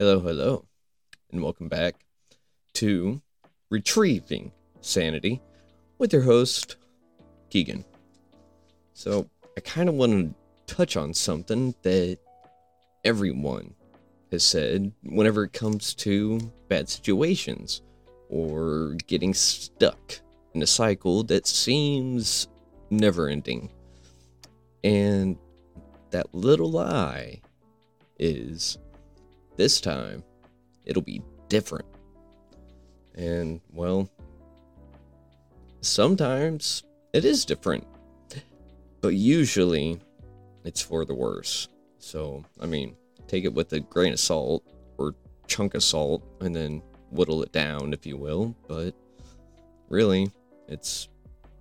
Hello, 0.00 0.18
hello, 0.18 0.64
and 1.30 1.42
welcome 1.42 1.68
back 1.68 1.94
to 2.72 3.20
Retrieving 3.68 4.50
Sanity 4.80 5.42
with 5.98 6.14
your 6.14 6.22
host, 6.22 6.76
Keegan. 7.50 7.84
So, 8.94 9.28
I 9.58 9.60
kind 9.60 9.90
of 9.90 9.96
want 9.96 10.12
to 10.12 10.74
touch 10.74 10.96
on 10.96 11.12
something 11.12 11.74
that 11.82 12.16
everyone 13.04 13.74
has 14.32 14.42
said 14.42 14.90
whenever 15.02 15.44
it 15.44 15.52
comes 15.52 15.92
to 15.96 16.50
bad 16.68 16.88
situations 16.88 17.82
or 18.30 18.96
getting 19.06 19.34
stuck 19.34 20.18
in 20.54 20.62
a 20.62 20.66
cycle 20.66 21.24
that 21.24 21.46
seems 21.46 22.48
never 22.88 23.28
ending. 23.28 23.68
And 24.82 25.36
that 26.10 26.34
little 26.34 26.70
lie 26.70 27.42
is 28.18 28.78
this 29.60 29.78
time 29.78 30.24
it'll 30.86 31.02
be 31.02 31.20
different. 31.50 31.84
And 33.14 33.60
well, 33.74 34.08
sometimes 35.82 36.82
it 37.12 37.26
is 37.26 37.44
different, 37.44 37.86
but 39.02 39.14
usually 39.14 40.00
it's 40.64 40.80
for 40.80 41.04
the 41.04 41.14
worse. 41.14 41.68
So, 41.98 42.42
I 42.58 42.64
mean, 42.64 42.96
take 43.28 43.44
it 43.44 43.52
with 43.52 43.70
a 43.74 43.80
grain 43.80 44.14
of 44.14 44.18
salt 44.18 44.64
or 44.96 45.14
chunk 45.46 45.74
of 45.74 45.82
salt 45.82 46.22
and 46.40 46.56
then 46.56 46.80
whittle 47.10 47.42
it 47.42 47.52
down, 47.52 47.92
if 47.92 48.06
you 48.06 48.16
will. 48.16 48.56
But 48.66 48.94
really, 49.90 50.30
it's 50.68 51.10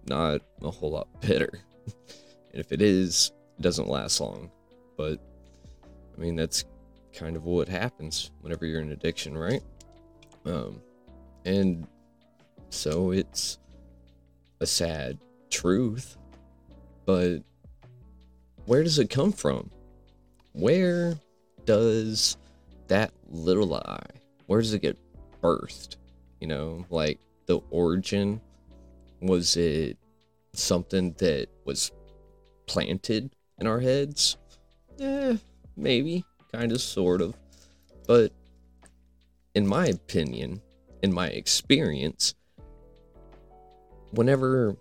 not 0.05 0.39
a 0.61 0.71
whole 0.71 0.91
lot 0.91 1.09
better. 1.21 1.51
and 1.85 2.61
if 2.61 2.71
it 2.71 2.81
is, 2.81 3.33
it 3.57 3.61
doesn't 3.61 3.89
last 3.89 4.21
long. 4.21 4.49
But 4.95 5.19
I 6.17 6.21
mean, 6.21 6.37
that's 6.37 6.63
kind 7.13 7.35
of 7.35 7.45
what 7.45 7.67
happens 7.67 8.31
whenever 8.41 8.65
you're 8.65 8.81
in 8.81 8.91
addiction, 8.91 9.37
right? 9.37 9.63
Um, 10.45 10.81
and 11.45 11.87
so 12.69 13.11
it's 13.11 13.59
a 14.59 14.65
sad 14.65 15.17
truth, 15.49 16.17
but 17.05 17.39
where 18.65 18.83
does 18.83 18.99
it 18.99 19.09
come 19.09 19.31
from? 19.31 19.69
Where 20.53 21.17
does 21.65 22.37
that 22.87 23.11
little 23.27 23.67
lie, 23.67 24.05
where 24.47 24.61
does 24.61 24.73
it 24.73 24.81
get 24.81 24.97
birthed? 25.41 25.97
You 26.39 26.47
know, 26.47 26.85
like 26.89 27.19
the 27.45 27.59
origin, 27.69 28.41
was 29.21 29.57
it 29.57 29.97
something 30.53 31.13
that 31.19 31.47
was 31.65 31.91
planted 32.65 33.31
in 33.59 33.67
our 33.67 33.79
heads? 33.79 34.37
Eh, 34.99 35.37
maybe, 35.75 36.25
kind 36.51 36.71
of, 36.71 36.81
sort 36.81 37.21
of. 37.21 37.35
But 38.07 38.31
in 39.55 39.67
my 39.67 39.87
opinion, 39.87 40.61
in 41.03 41.13
my 41.13 41.27
experience, 41.27 42.35
whenever 44.11 44.75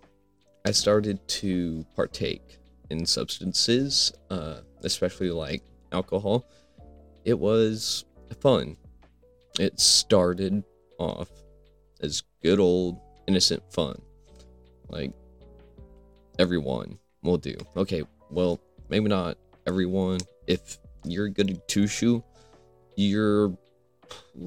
I 0.65 0.71
started 0.71 1.25
to 1.27 1.85
partake 1.95 2.57
in 2.89 3.05
substances, 3.05 4.11
uh, 4.29 4.61
especially 4.83 5.31
like 5.31 5.63
alcohol, 5.91 6.45
it 7.25 7.37
was 7.37 8.05
fun. 8.39 8.77
It 9.59 9.79
started 9.79 10.63
off 10.97 11.29
as 12.01 12.23
good 12.41 12.59
old 12.59 12.99
innocent 13.27 13.63
fun. 13.71 14.01
Like 14.89 15.11
everyone 16.39 16.97
will 17.23 17.37
do. 17.37 17.55
Okay, 17.77 18.03
well, 18.31 18.59
maybe 18.89 19.07
not 19.07 19.37
everyone. 19.67 20.19
If 20.47 20.79
you're 21.03 21.29
good 21.29 21.51
at 21.51 21.67
Tushu, 21.67 22.23
you're 22.95 23.55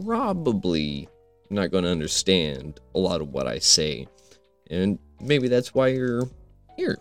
probably 0.05 1.09
not 1.51 1.71
going 1.71 1.85
to 1.85 1.91
understand 1.91 2.81
a 2.95 2.99
lot 2.99 3.21
of 3.21 3.29
what 3.29 3.47
I 3.47 3.59
say. 3.59 4.07
And 4.71 4.99
maybe 5.21 5.49
that's 5.49 5.75
why 5.75 5.89
you're 5.89 6.29
here. 6.77 6.99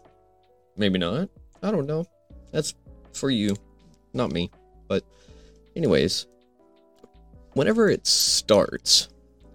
Maybe 0.78 1.00
not. 1.00 1.30
I 1.64 1.72
don't 1.72 1.88
know. 1.88 2.06
That's 2.52 2.74
for 3.14 3.30
you, 3.30 3.56
not 4.14 4.32
me. 4.32 4.52
But, 4.88 5.04
anyways, 5.76 6.28
whenever 7.54 7.90
it 7.90 8.06
starts 8.08 9.10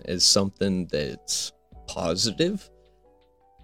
as 0.04 0.24
something 0.24 0.86
that's 0.86 1.52
positive 1.86 2.68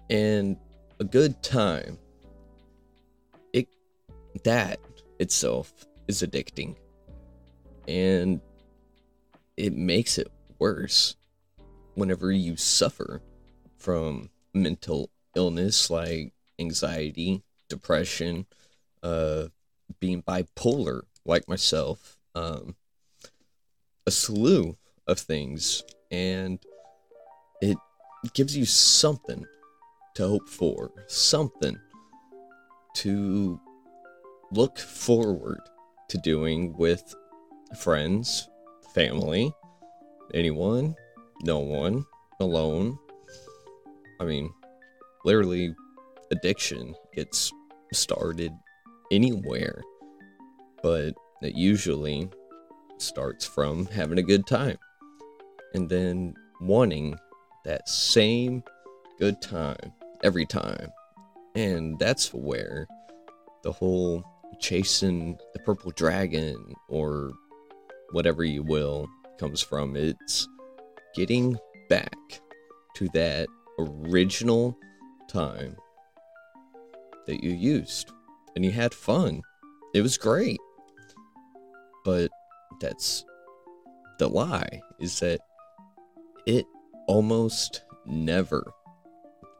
and 0.09 0.57
a 0.99 1.03
good 1.03 1.41
time, 1.41 1.97
it 3.53 3.67
that 4.43 4.79
itself 5.19 5.73
is 6.07 6.21
addicting. 6.21 6.75
And 7.87 8.41
it 9.57 9.73
makes 9.73 10.17
it 10.17 10.31
worse 10.59 11.15
whenever 11.95 12.31
you 12.31 12.55
suffer 12.55 13.21
from 13.77 14.29
mental 14.53 15.09
illness 15.35 15.89
like 15.89 16.33
anxiety, 16.59 17.43
depression, 17.69 18.45
uh, 19.01 19.47
being 19.99 20.23
bipolar 20.23 21.01
like 21.25 21.47
myself, 21.47 22.17
um, 22.35 22.75
a 24.05 24.11
slew 24.11 24.77
of 25.07 25.19
things, 25.19 25.83
and 26.11 26.59
it 27.61 27.77
gives 28.33 28.55
you 28.55 28.65
something 28.65 29.45
to 30.15 30.27
hope 30.27 30.49
for, 30.49 30.91
something 31.07 31.77
to 32.95 33.59
look 34.51 34.77
forward 34.77 35.59
to 36.09 36.17
doing 36.19 36.75
with 36.77 37.13
friends, 37.77 38.49
family, 38.93 39.51
anyone, 40.33 40.95
no 41.43 41.59
one, 41.59 42.05
alone. 42.39 42.97
I 44.19 44.25
mean, 44.25 44.51
literally, 45.25 45.75
addiction 46.31 46.95
gets 47.13 47.51
started 47.91 48.51
anywhere, 49.11 49.81
but 50.81 51.13
it 51.41 51.55
usually 51.55 52.29
starts 52.97 53.45
from 53.45 53.85
having 53.87 54.17
a 54.17 54.23
good 54.23 54.47
time 54.47 54.77
and 55.73 55.89
then 55.89 56.33
wanting 56.61 57.15
that 57.65 57.87
same 57.89 58.63
good 59.19 59.41
time 59.41 59.93
every 60.23 60.45
time. 60.45 60.91
And 61.55 61.99
that's 61.99 62.33
where 62.33 62.87
the 63.63 63.71
whole 63.71 64.23
chasing 64.63 65.37
the 65.51 65.59
purple 65.59 65.91
dragon 65.91 66.73
or 66.87 67.31
whatever 68.11 68.45
you 68.45 68.63
will 68.63 69.07
comes 69.37 69.61
from. 69.61 69.97
It's 69.97 70.47
getting 71.15 71.57
back 71.89 72.15
to 72.95 73.09
that 73.13 73.49
original 73.77 74.77
time 75.27 75.75
that 77.27 77.43
you 77.43 77.51
used 77.51 78.09
and 78.55 78.63
you 78.63 78.71
had 78.71 78.93
fun. 78.93 79.41
It 79.93 80.01
was 80.01 80.17
great. 80.17 80.59
But 82.05 82.31
that's 82.79 83.25
the 84.19 84.29
lie 84.29 84.81
is 84.99 85.19
that 85.19 85.41
it 86.45 86.65
almost 87.07 87.83
never 88.05 88.71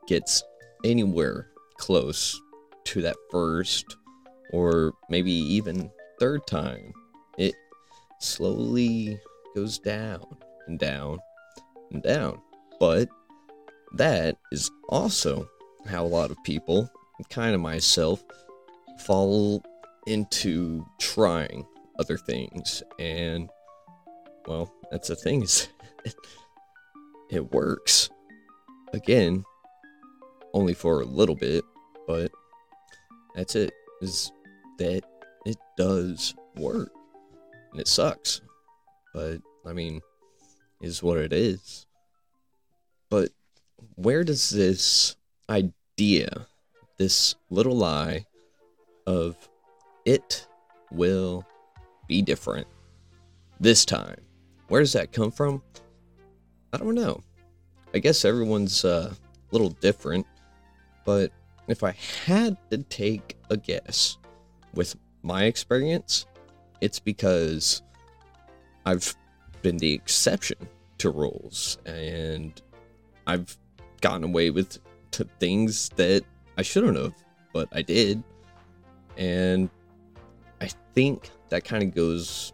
gets 0.07 0.43
anywhere 0.85 1.47
close 1.77 2.39
to 2.85 3.01
that 3.01 3.15
first 3.31 3.97
or 4.53 4.93
maybe 5.09 5.31
even 5.31 5.91
third 6.19 6.47
time. 6.47 6.93
It 7.37 7.55
slowly 8.19 9.19
goes 9.55 9.79
down 9.79 10.25
and 10.67 10.79
down 10.79 11.19
and 11.91 12.01
down. 12.01 12.39
But 12.79 13.09
that 13.95 14.37
is 14.51 14.71
also 14.87 15.49
how 15.85 16.05
a 16.05 16.07
lot 16.07 16.31
of 16.31 16.41
people, 16.43 16.89
kind 17.29 17.53
of 17.53 17.61
myself, 17.61 18.23
fall 18.99 19.63
into 20.07 20.85
trying 20.99 21.65
other 21.99 22.17
things. 22.17 22.83
And, 22.99 23.49
well, 24.47 24.71
that's 24.91 25.07
the 25.07 25.15
thing 25.15 25.43
is, 25.43 25.67
it 27.29 27.51
works. 27.51 28.09
Again, 28.93 29.43
only 30.53 30.75
for 30.75 31.01
a 31.01 31.05
little 31.05 31.35
bit, 31.35 31.63
but 32.07 32.31
that's 33.35 33.55
it. 33.55 33.73
Is 34.01 34.31
that 34.77 35.03
it 35.45 35.57
does 35.77 36.35
work. 36.55 36.91
And 37.71 37.81
it 37.81 37.87
sucks. 37.87 38.41
But 39.13 39.39
I 39.65 39.73
mean, 39.73 40.01
is 40.81 41.01
what 41.01 41.17
it 41.17 41.33
is. 41.33 41.85
But 43.09 43.29
where 43.95 44.23
does 44.23 44.49
this 44.49 45.15
idea, 45.49 46.47
this 46.97 47.35
little 47.49 47.75
lie 47.75 48.25
of 49.07 49.37
it 50.05 50.47
will 50.91 51.45
be 52.07 52.21
different 52.21 52.67
this 53.59 53.85
time, 53.85 54.19
where 54.67 54.81
does 54.81 54.93
that 54.93 55.11
come 55.11 55.31
from? 55.31 55.61
I 56.73 56.77
don't 56.77 56.95
know. 56.95 57.21
I 57.93 57.99
guess 57.99 58.25
everyone's 58.25 58.83
uh, 58.83 59.13
a 59.13 59.51
little 59.51 59.69
different, 59.69 60.25
but 61.05 61.31
if 61.67 61.83
I 61.83 61.95
had 62.25 62.57
to 62.71 62.79
take 62.79 63.37
a 63.49 63.57
guess 63.57 64.17
with 64.73 64.95
my 65.21 65.45
experience, 65.45 66.25
it's 66.81 66.99
because 66.99 67.81
I've 68.85 69.15
been 69.61 69.77
the 69.77 69.93
exception 69.93 70.57
to 70.97 71.09
rules, 71.09 71.77
and 71.85 72.61
I've 73.25 73.57
gotten 74.01 74.23
away 74.23 74.49
with 74.49 74.79
t- 75.11 75.25
things 75.39 75.89
that 75.95 76.23
I 76.57 76.61
shouldn't 76.61 76.97
have, 76.97 77.13
but 77.53 77.69
I 77.71 77.81
did. 77.81 78.21
And 79.17 79.69
I 80.59 80.69
think 80.93 81.29
that 81.49 81.63
kind 81.63 81.83
of 81.83 81.93
goes 81.93 82.51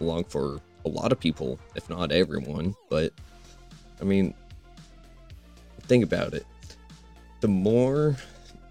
along 0.00 0.24
for 0.24 0.60
a 0.84 0.88
lot 0.88 1.12
of 1.12 1.18
people, 1.18 1.58
if 1.74 1.88
not 1.88 2.12
everyone. 2.12 2.74
But 2.88 3.12
I 4.00 4.04
mean, 4.04 4.34
think 5.82 6.04
about 6.04 6.34
it. 6.34 6.46
The 7.40 7.48
more 7.48 8.16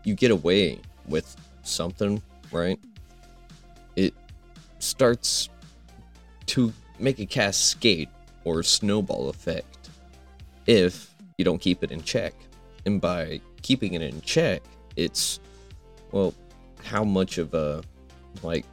you 0.03 0.13
get 0.13 0.31
away 0.31 0.79
with 1.07 1.35
something, 1.63 2.21
right? 2.51 2.79
It 3.95 4.13
starts 4.79 5.49
to 6.47 6.73
make 6.99 7.19
a 7.19 7.25
cascade 7.25 8.09
or 8.43 8.63
snowball 8.63 9.29
effect 9.29 9.89
if 10.65 11.13
you 11.37 11.45
don't 11.45 11.59
keep 11.59 11.83
it 11.83 11.91
in 11.91 12.01
check. 12.01 12.33
And 12.85 13.01
by 13.01 13.41
keeping 13.61 13.93
it 13.93 14.01
in 14.01 14.21
check, 14.21 14.61
it's 14.95 15.39
well, 16.11 16.33
how 16.83 17.03
much 17.03 17.37
of 17.37 17.53
a 17.53 17.83
like 18.43 18.65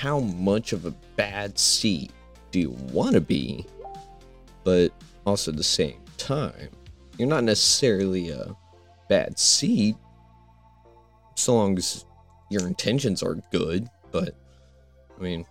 how 0.00 0.20
much 0.20 0.72
of 0.72 0.86
a 0.86 0.92
bad 1.16 1.58
seed 1.58 2.12
do 2.50 2.60
you 2.60 2.70
want 2.92 3.14
to 3.14 3.20
be, 3.20 3.66
but 4.64 4.92
also 5.26 5.50
at 5.50 5.56
the 5.56 5.64
same 5.64 6.00
time, 6.16 6.68
you're 7.18 7.28
not 7.28 7.44
necessarily 7.44 8.30
a 8.30 8.54
bad 9.08 9.38
seed 9.38 9.96
so 11.38 11.54
long 11.54 11.78
as 11.78 12.04
your 12.50 12.66
intentions 12.66 13.22
are 13.22 13.36
good, 13.52 13.88
but 14.10 14.34
I 15.16 15.22
mean, 15.22 15.44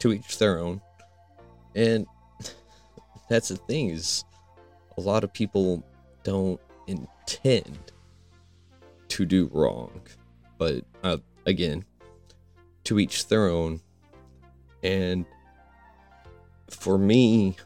to 0.00 0.12
each 0.12 0.38
their 0.38 0.58
own. 0.58 0.80
And 1.74 2.06
that's 3.28 3.48
the 3.48 3.56
thing 3.56 3.90
is 3.90 4.24
a 4.96 5.00
lot 5.00 5.24
of 5.24 5.32
people 5.32 5.84
don't 6.22 6.60
intend 6.86 7.92
to 9.08 9.26
do 9.26 9.50
wrong, 9.52 10.00
but 10.56 10.84
uh, 11.02 11.18
again, 11.46 11.84
to 12.84 12.98
each 12.98 13.28
their 13.28 13.48
own. 13.48 13.80
And 14.82 15.26
for 16.70 16.98
me, 16.98 17.56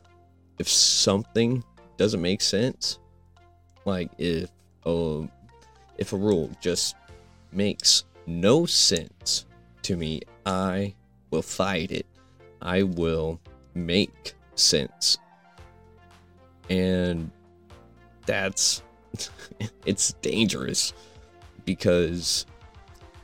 if 0.58 0.68
something 0.68 1.62
doesn't 1.96 2.22
make 2.22 2.40
sense, 2.40 2.98
like 3.84 4.10
if 4.18 4.50
a 4.84 5.28
if 6.02 6.12
a 6.12 6.16
rule 6.16 6.50
just 6.60 6.96
makes 7.52 8.02
no 8.26 8.66
sense 8.66 9.46
to 9.82 9.96
me, 9.96 10.20
I 10.44 10.94
will 11.30 11.42
fight 11.42 11.92
it. 11.92 12.06
I 12.60 12.82
will 12.82 13.38
make 13.72 14.34
sense. 14.56 15.18
And 16.68 17.30
that's 18.26 18.82
it's 19.86 20.14
dangerous 20.14 20.92
because 21.64 22.46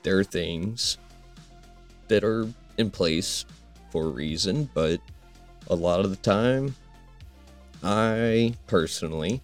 there 0.05 0.21
are 0.21 0.25
things 0.25 0.99
that 2.07 2.23
are 2.23 2.47
in 2.77 2.93
place 2.93 3.45
for 3.91 4.05
a 4.05 4.09
reason, 4.09 4.71
but 4.73 5.01
a 5.67 5.75
lot 5.75 5.99
of 5.99 6.11
the 6.11 6.17
time, 6.17 6.77
I 7.83 8.55
personally 8.69 9.43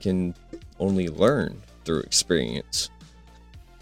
can 0.00 0.34
only 0.80 1.06
learn 1.06 1.62
through 1.84 2.00
experience. 2.00 2.90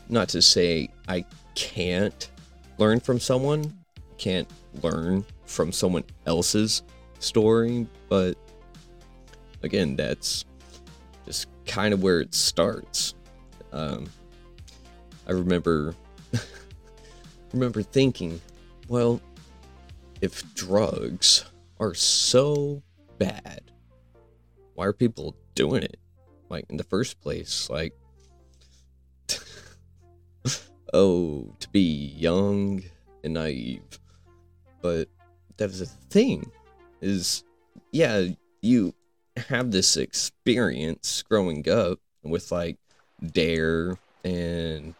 Not 0.09 0.29
to 0.31 0.43
say 0.43 0.89
I 1.09 1.25
can't 1.55 2.31
learn 2.79 3.01
from 3.01 3.21
someone, 3.21 3.73
can't 4.19 4.49
learn 4.83 5.25
from 5.47 5.73
someone 5.73 6.05
else's 6.27 6.83
story, 7.19 7.87
but 8.09 8.37
again, 9.63 9.97
that's 9.97 10.45
just 11.27 11.49
kind 11.67 11.95
of 11.95 12.03
where 12.03 12.21
it 12.21 12.35
starts. 12.35 13.15
Um, 13.73 14.07
I 15.29 15.33
remember 15.33 15.95
remember 17.53 17.83
thinking, 17.83 18.41
well, 18.89 19.21
if 20.21 20.55
drugs 20.55 21.45
are 21.81 21.95
so 21.95 22.83
bad, 23.19 23.63
why 24.75 24.87
are 24.87 24.93
people 24.93 25.37
doing 25.55 25.83
it? 25.83 25.99
Like 26.53 26.67
in 26.69 26.77
the 26.77 26.85
first 26.85 27.19
place, 27.23 27.71
like 27.71 27.95
oh, 30.93 31.55
to 31.59 31.69
be 31.71 32.15
young 32.15 32.83
and 33.25 33.35
naive. 33.35 33.99
But 34.83 35.09
that 35.57 35.71
is 35.71 35.81
a 35.81 35.87
thing. 35.87 36.53
Is 37.01 37.43
yeah, 37.91 38.27
you 38.61 38.95
have 39.49 39.71
this 39.71 39.97
experience 39.97 41.23
growing 41.23 41.67
up 41.71 41.99
with 42.23 42.53
like 42.53 42.77
D.A.R.E. 43.33 43.97
and 44.25 44.95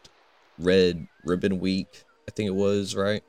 Red 0.59 1.07
Ribbon 1.23 1.61
Week, 1.61 2.05
I 2.27 2.31
think 2.31 2.47
it 2.47 2.55
was, 2.55 2.97
right? 2.97 3.23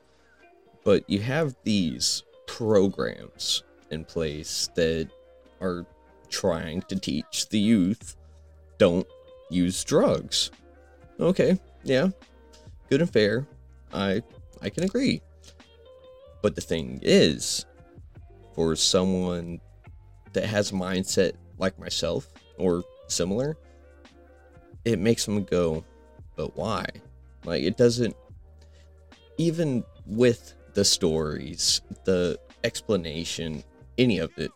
But 0.82 1.08
you 1.10 1.20
have 1.20 1.54
these 1.62 2.22
programs 2.46 3.64
in 3.90 4.06
place 4.06 4.70
that 4.76 5.10
are 5.60 5.84
trying 6.34 6.82
to 6.82 6.96
teach 6.96 7.48
the 7.48 7.58
youth 7.58 8.16
don't 8.78 9.06
use 9.50 9.84
drugs. 9.84 10.50
Okay, 11.20 11.58
yeah, 11.84 12.08
good 12.90 13.00
and 13.00 13.10
fair. 13.10 13.46
I 13.92 14.22
I 14.60 14.70
can 14.70 14.84
agree. 14.84 15.22
But 16.42 16.56
the 16.56 16.60
thing 16.60 16.98
is, 17.02 17.64
for 18.54 18.74
someone 18.74 19.60
that 20.32 20.44
has 20.46 20.70
a 20.70 20.74
mindset 20.74 21.32
like 21.58 21.78
myself 21.78 22.28
or 22.58 22.82
similar, 23.06 23.56
it 24.84 24.98
makes 24.98 25.24
them 25.24 25.44
go, 25.44 25.84
but 26.36 26.56
why? 26.56 26.84
Like 27.44 27.62
it 27.62 27.76
doesn't 27.76 28.16
even 29.38 29.84
with 30.06 30.54
the 30.74 30.84
stories, 30.84 31.80
the 32.04 32.38
explanation, 32.64 33.62
any 33.98 34.18
of 34.18 34.30
it, 34.36 34.50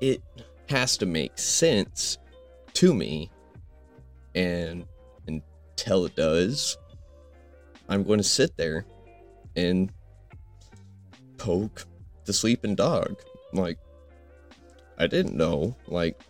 it 0.00 0.22
has 0.68 0.96
to 0.98 1.06
make 1.06 1.38
sense 1.38 2.18
to 2.74 2.92
me. 2.94 3.30
And 4.34 4.84
until 5.26 6.04
it 6.06 6.16
does, 6.16 6.76
I'm 7.88 8.02
going 8.02 8.18
to 8.18 8.24
sit 8.24 8.56
there 8.56 8.84
and 9.54 9.90
poke 11.38 11.86
the 12.24 12.32
sleeping 12.32 12.74
dog. 12.74 13.20
Like, 13.52 13.78
I 14.98 15.06
didn't 15.06 15.36
know. 15.36 15.76
Like, 15.86 16.20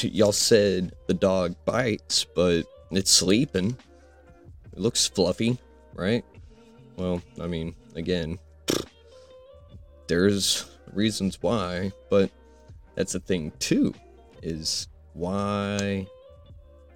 y'all 0.00 0.32
said 0.32 0.92
the 1.06 1.14
dog 1.14 1.56
bites, 1.64 2.24
but 2.24 2.62
it's 2.90 3.10
sleeping. 3.10 3.76
It 4.72 4.78
looks 4.78 5.08
fluffy, 5.08 5.58
right? 5.94 6.24
Well, 6.96 7.20
I 7.40 7.46
mean, 7.46 7.74
again, 7.94 8.38
there's 10.06 10.64
reasons 10.94 11.38
why, 11.40 11.92
but 12.10 12.30
that's 12.94 13.12
the 13.12 13.20
thing 13.20 13.52
too, 13.58 13.94
is 14.42 14.88
why 15.14 16.06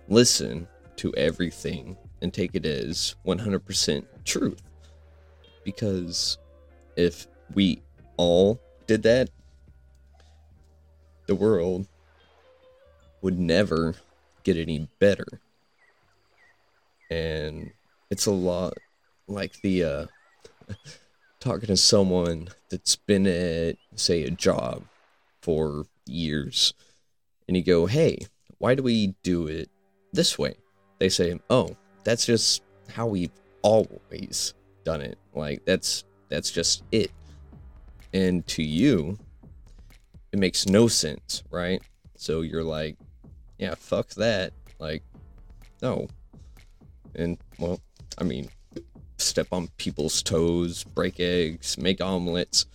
listen 0.09 0.67
to 0.97 1.15
everything 1.15 1.97
and 2.21 2.33
take 2.33 2.55
it 2.55 2.67
as 2.67 3.17
100% 3.27 4.05
truth. 4.25 4.63
Because 5.65 6.39
if 6.97 7.27
we 7.55 7.83
all 8.17 8.61
did 8.87 9.03
that, 9.05 9.31
the 11.27 11.35
world 11.35 11.87
would 13.23 13.39
never 13.39 13.95
get 14.43 14.57
any 14.57 14.89
better. 14.99 15.27
And 17.11 17.73
it's 18.11 18.27
a 18.27 18.33
lot 18.33 18.75
like 19.29 19.61
the 19.63 19.85
uh 19.85 20.07
talking 21.43 21.67
to 21.67 21.77
someone 21.77 22.49
that's 22.71 22.97
been 22.97 23.27
at 23.27 23.77
say 23.97 24.25
a 24.25 24.31
job 24.31 24.85
for 25.41 25.87
years 26.07 26.75
and 27.49 27.57
you 27.57 27.63
go, 27.63 27.87
"Hey, 27.87 28.19
why 28.59 28.75
do 28.75 28.83
we 28.83 29.15
do 29.23 29.47
it 29.47 29.69
this 30.13 30.39
way?" 30.39 30.55
They 30.99 31.09
say, 31.09 31.39
"Oh, 31.51 31.77
that's 32.05 32.27
just 32.27 32.63
how 32.89 33.07
we've 33.07 33.33
always 33.63 34.55
done 34.85 35.01
it. 35.01 35.19
Like 35.35 35.65
that's 35.65 36.05
that's 36.29 36.51
just 36.51 36.85
it." 36.93 37.11
And 38.13 38.47
to 38.49 38.63
you, 38.63 39.19
it 40.33 40.39
makes 40.39 40.67
no 40.67 40.89
sense, 40.89 41.43
right? 41.51 41.83
So 42.17 42.43
you're 42.43 42.65
like, 42.65 42.97
yeah, 43.59 43.75
fuck 43.75 44.09
that. 44.11 44.53
Like, 44.79 45.03
no. 45.81 46.09
And, 47.15 47.39
well, 47.59 47.81
I 48.19 48.25
mean, 48.25 48.49
step 49.33 49.49
on 49.51 49.67
people's 49.79 50.23
toes, 50.23 50.85
break 50.85 51.19
eggs, 51.19 51.79
make 51.79 52.03
omelets. 52.03 52.67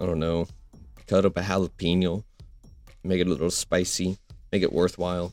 I 0.00 0.06
don't 0.06 0.18
know. 0.18 0.48
Cut 1.06 1.24
up 1.24 1.36
a 1.36 1.40
jalapeno, 1.40 2.24
make 3.04 3.20
it 3.20 3.28
a 3.28 3.30
little 3.30 3.48
spicy, 3.48 4.18
make 4.50 4.64
it 4.64 4.72
worthwhile. 4.72 5.32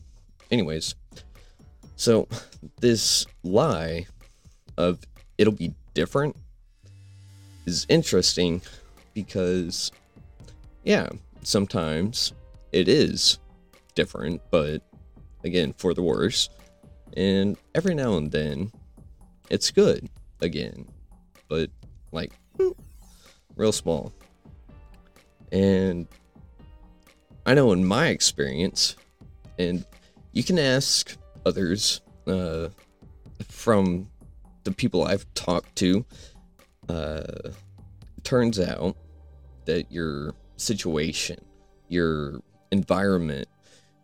Anyways, 0.51 0.93
so 1.96 2.27
this 2.79 3.25
lie 3.43 4.05
of 4.77 5.00
it'll 5.39 5.51
be 5.51 5.74
different 5.96 6.36
is 7.65 7.88
interesting 7.89 8.62
because, 9.15 9.91
yeah, 10.84 11.10
sometimes 11.41 12.34
it 12.72 12.88
is 12.88 13.39
different, 13.96 14.43
but 14.51 14.84
again, 15.43 15.74
for 15.75 15.96
the 15.96 16.03
worse. 16.03 16.50
And 17.15 17.57
every 17.74 17.96
now 17.96 18.17
and 18.17 18.31
then, 18.31 18.72
it's 19.50 19.72
good 19.72 20.07
again, 20.41 20.88
but 21.48 21.70
like 22.12 22.32
real 23.56 23.72
small. 23.72 24.13
And 25.51 26.08
I 27.46 27.53
know 27.53 27.72
in 27.72 27.86
my 27.86 28.08
experience, 28.08 28.96
and 29.58 29.86
you 30.34 30.44
can 30.44 30.60
ask 30.60 31.15
others 31.46 32.01
uh, 32.27 32.70
from 33.48 34.10
the 34.63 34.72
people 34.72 35.03
I've 35.03 35.25
talked 35.34 35.75
to, 35.77 36.06
uh, 36.89 37.24
turns 38.24 38.60
out 38.60 38.98
that 39.65 39.91
your 39.91 40.34
situation, 40.58 41.38
your 41.88 42.41
environment, 42.72 43.48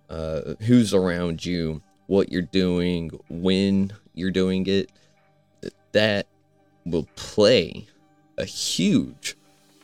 uh, 0.10 0.56
who's 0.62 0.94
around 0.94 1.46
you, 1.46 1.82
what 2.08 2.32
you're 2.32 2.42
doing, 2.42 3.10
when 3.30 3.92
you're 4.14 4.32
doing 4.32 4.66
it, 4.68 4.92
that 5.94 6.28
will 6.86 7.08
play 7.16 7.88
a 8.38 8.46
huge 8.46 9.36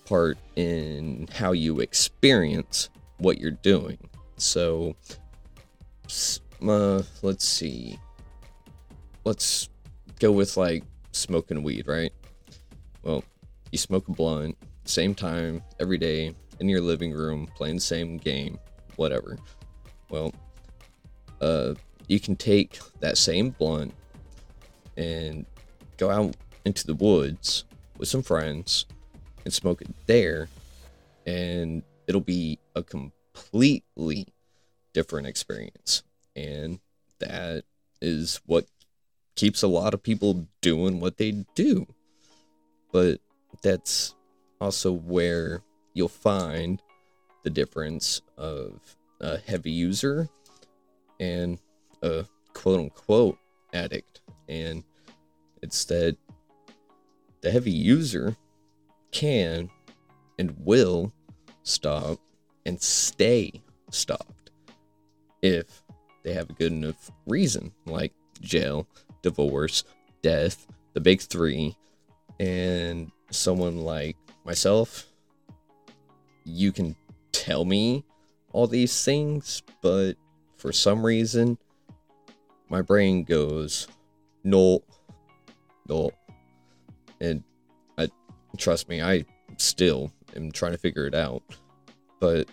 part 0.06 0.38
in 0.56 1.28
how 1.34 1.52
you 1.52 1.80
experience 1.80 2.90
what 3.18 3.40
you're 3.40 3.52
doing. 3.52 3.98
So, 4.38 4.96
uh, 6.68 7.04
let's 7.22 7.46
see. 7.46 8.00
Let's 9.24 9.70
go 10.20 10.32
with 10.32 10.58
like 10.58 10.84
smoking 11.12 11.64
weed, 11.64 11.88
right? 11.88 12.12
Well, 13.04 13.24
you 13.72 13.78
smoke 13.78 14.08
a 14.08 14.12
blunt, 14.12 14.58
same 14.86 15.14
time, 15.14 15.62
every 15.80 15.98
day, 15.98 16.34
in 16.60 16.68
your 16.68 16.82
living 16.82 17.12
room, 17.12 17.48
playing 17.56 17.76
the 17.76 17.82
same 17.82 18.18
game, 18.18 18.58
whatever. 18.96 19.38
Well, 20.10 20.34
uh, 21.40 21.76
you 22.08 22.20
can 22.20 22.36
take 22.36 22.80
that 23.00 23.18
same 23.18 23.52
blunt 23.52 23.94
and 24.98 25.46
go 26.00 26.10
out 26.10 26.36
into 26.66 26.88
the 26.88 26.96
woods 26.96 27.66
with 27.98 28.08
some 28.08 28.24
friends 28.24 28.86
and 29.46 29.54
smoke 29.54 29.82
it 29.82 29.90
there, 30.08 30.48
and 31.26 31.84
it'll 32.08 32.22
be 32.22 32.58
a 32.76 32.82
completely 32.82 34.28
different 34.94 35.28
experience. 35.28 36.04
And 36.36 36.80
that 37.20 37.66
is 38.02 38.42
what 38.46 38.66
keeps 39.36 39.62
a 39.62 39.68
lot 39.68 39.94
of 39.94 40.02
people 40.02 40.48
doing 40.62 41.00
what 41.00 41.18
they 41.18 41.46
do. 41.54 41.86
But 42.92 43.20
that's 43.62 44.16
also 44.60 44.92
where 44.92 45.62
you'll 45.94 46.08
find 46.08 46.82
the 47.44 47.50
difference 47.50 48.22
of 48.38 48.96
a 49.22 49.38
heavy 49.38 49.72
user 49.72 50.30
and 51.20 51.60
a 52.02 52.26
quote 52.54 52.80
unquote 52.80 53.38
addict. 53.74 54.22
And 54.48 54.84
it's 55.62 55.86
that 55.86 56.18
the 57.42 57.52
heavy 57.52 57.72
user 57.72 58.36
can 59.12 59.70
and 60.38 60.56
will 60.60 61.14
stop 61.64 62.20
and 62.66 62.82
stay 62.82 63.62
stopped 63.92 64.52
if 65.42 65.84
they 66.24 66.34
have 66.34 66.50
a 66.50 66.54
good 66.54 66.72
enough 66.72 67.12
reason, 67.26 67.72
like 67.86 68.14
jail, 68.42 68.88
divorce, 69.22 69.84
death, 70.22 70.68
the 70.94 71.00
big 71.00 71.22
three, 71.22 71.76
and 72.40 73.12
someone 73.32 73.78
like 73.78 74.18
myself, 74.46 75.08
you 76.46 76.72
can 76.72 76.96
tell 77.32 77.66
me 77.66 78.04
all 78.52 78.68
these 78.68 79.06
things, 79.06 79.62
but 79.82 80.14
for 80.58 80.72
some 80.72 81.06
reason, 81.06 81.58
my 82.70 82.82
brain 82.82 83.24
goes, 83.24 83.88
no, 84.44 84.84
no. 85.90 86.12
And 87.20 87.44
I 87.98 88.10
trust 88.58 88.88
me, 88.88 89.02
I 89.02 89.26
still 89.58 90.12
am 90.36 90.52
trying 90.52 90.72
to 90.72 90.78
figure 90.78 91.06
it 91.08 91.16
out. 91.16 91.44
But 92.20 92.50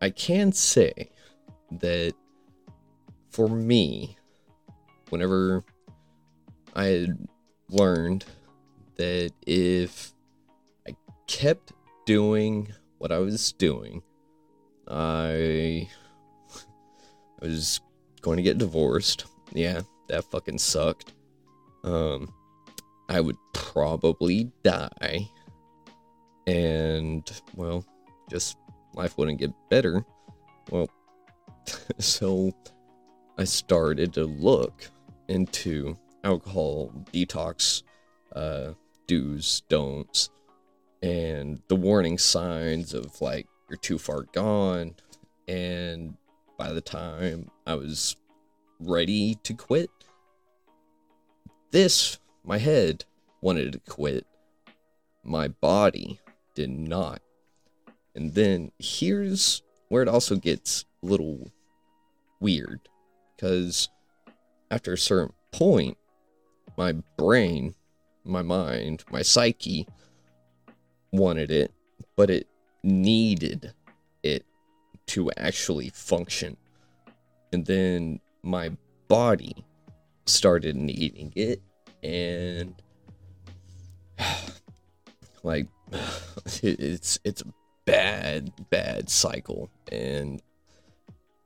I 0.00 0.10
can 0.10 0.52
say 0.52 1.10
that 1.72 2.14
for 3.30 3.48
me, 3.48 4.16
whenever 5.10 5.64
I 6.74 6.84
had 6.84 7.28
learned 7.70 8.24
that 8.96 9.32
if 9.46 10.12
I 10.86 10.94
kept 11.26 11.72
doing 12.06 12.72
what 12.98 13.12
I 13.12 13.18
was 13.18 13.52
doing, 13.52 14.02
I 14.88 15.88
I 17.40 17.46
was 17.46 17.80
going 18.20 18.36
to 18.38 18.42
get 18.42 18.58
divorced. 18.58 19.26
Yeah, 19.52 19.82
that 20.08 20.24
fucking 20.24 20.58
sucked. 20.58 21.14
Um 21.84 22.32
I 23.08 23.20
would 23.20 23.36
probably 23.54 24.50
die. 24.62 25.28
And 26.46 27.30
well, 27.54 27.84
just 28.30 28.58
life 28.94 29.16
wouldn't 29.18 29.38
get 29.38 29.52
better. 29.70 30.04
Well, 30.70 30.88
so 31.98 32.52
I 33.38 33.44
started 33.44 34.12
to 34.14 34.24
look 34.24 34.88
into 35.28 35.96
alcohol 36.24 36.92
detox 37.12 37.82
uh, 38.34 38.72
do's, 39.06 39.62
don'ts, 39.68 40.30
and 41.02 41.60
the 41.68 41.76
warning 41.76 42.18
signs 42.18 42.94
of 42.94 43.20
like 43.20 43.46
you're 43.68 43.76
too 43.76 43.98
far 43.98 44.22
gone. 44.32 44.94
And 45.46 46.16
by 46.58 46.72
the 46.72 46.80
time 46.80 47.50
I 47.66 47.74
was 47.74 48.16
ready 48.80 49.36
to 49.44 49.54
quit, 49.54 49.90
this, 51.70 52.18
my 52.48 52.56
head, 52.56 53.04
wanted 53.42 53.74
to 53.74 53.78
quit. 53.80 54.26
My 55.22 55.48
body 55.48 56.18
did 56.54 56.70
not. 56.70 57.20
And 58.14 58.32
then 58.32 58.72
here's 58.78 59.62
where 59.90 60.02
it 60.02 60.08
also 60.08 60.36
gets 60.36 60.86
a 61.02 61.06
little 61.06 61.52
weird. 62.40 62.80
Because 63.36 63.90
after 64.70 64.94
a 64.94 64.98
certain 64.98 65.34
point, 65.52 65.98
my 66.78 66.92
brain, 67.18 67.74
my 68.24 68.40
mind, 68.40 69.04
my 69.10 69.20
psyche 69.20 69.86
wanted 71.12 71.50
it, 71.50 71.70
but 72.16 72.30
it 72.30 72.48
needed 72.82 73.74
it 74.22 74.46
to 75.08 75.30
actually 75.36 75.90
function. 75.90 76.56
And 77.52 77.66
then 77.66 78.20
my 78.42 78.70
body 79.06 79.66
started 80.24 80.76
needing 80.76 81.30
it 81.36 81.60
and 82.02 82.74
like 85.42 85.68
it's 86.62 87.18
it's 87.24 87.42
a 87.42 87.46
bad 87.84 88.52
bad 88.70 89.08
cycle 89.08 89.70
and 89.90 90.42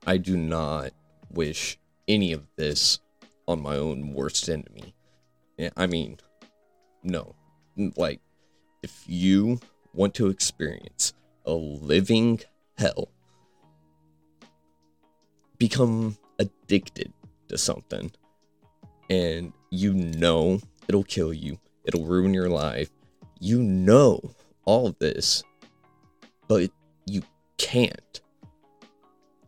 I 0.05 0.17
do 0.17 0.35
not 0.35 0.91
wish 1.31 1.77
any 2.07 2.33
of 2.33 2.45
this 2.57 2.99
on 3.47 3.61
my 3.61 3.77
own 3.77 4.13
worst 4.13 4.49
enemy. 4.49 4.93
I 5.77 5.87
mean, 5.87 6.17
no. 7.03 7.35
Like 7.95 8.19
if 8.81 9.03
you 9.07 9.59
want 9.93 10.13
to 10.15 10.27
experience 10.27 11.13
a 11.45 11.53
living 11.53 12.41
hell, 12.77 13.09
become 15.57 16.17
addicted 16.39 17.13
to 17.47 17.57
something 17.57 18.11
and 19.13 19.53
you 19.69 19.93
know 19.93 20.59
it'll 20.87 21.03
kill 21.03 21.31
you, 21.31 21.59
it'll 21.85 22.05
ruin 22.05 22.33
your 22.33 22.49
life. 22.49 22.89
You 23.39 23.61
know 23.61 24.33
all 24.65 24.87
of 24.87 24.97
this, 24.99 25.43
but 26.47 26.71
you 27.05 27.21
can't. 27.57 28.21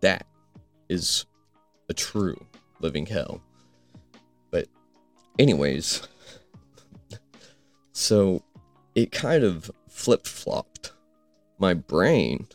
That 0.01 0.27
is 0.87 1.25
a 1.89 1.93
true 1.93 2.45
living 2.79 3.07
hell. 3.07 3.41
But, 4.51 4.67
anyways, 5.39 6.07
so 7.91 8.43
it 8.93 9.11
kind 9.11 9.43
of 9.43 9.71
flip 9.89 10.27
flopped. 10.27 10.93
My 11.57 11.73
brain 11.73 12.47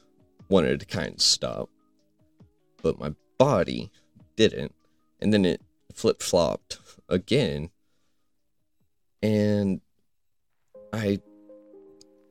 wanted 0.49 0.79
to 0.81 0.87
kind 0.87 1.15
of 1.15 1.23
stop, 1.23 1.71
but 2.83 3.01
my 3.01 3.15
body 3.39 3.91
didn't. 4.37 4.75
And 5.21 5.33
then 5.33 5.45
it 5.45 5.61
flip 5.93 6.23
flopped 6.23 6.79
again. 7.11 7.71
And 9.23 9.81
I 10.93 11.21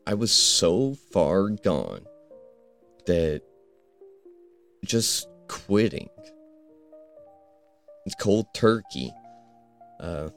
I 0.07 0.15
was 0.15 0.31
so 0.31 0.95
far 1.12 1.50
gone 1.50 2.05
that 3.05 3.43
just 4.83 5.27
quitting 5.48 6.09
It's 8.05 8.15
cold 8.15 8.48
turkey 8.53 9.13
uh 10.00 10.29